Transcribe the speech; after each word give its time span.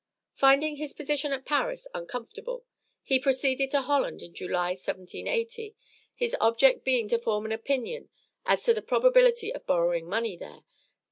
Finding 0.33 0.77
his 0.77 0.93
position 0.95 1.31
at 1.31 1.45
Paris 1.45 1.87
uncomfortable, 1.93 2.65
he 3.03 3.19
proceeded 3.19 3.69
to 3.69 3.81
Holland 3.83 4.23
in 4.23 4.33
July, 4.33 4.69
1780, 4.69 5.75
his 6.15 6.35
object 6.41 6.83
being 6.83 7.07
to 7.09 7.19
form 7.19 7.45
an 7.45 7.51
opinion 7.51 8.09
as 8.43 8.63
to 8.63 8.73
the 8.73 8.81
probability 8.81 9.53
of 9.53 9.67
borrowing 9.67 10.09
money 10.09 10.35
there. 10.35 10.63